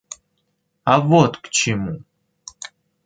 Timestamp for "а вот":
0.83-1.37